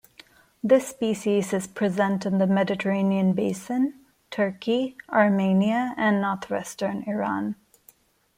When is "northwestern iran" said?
6.19-7.55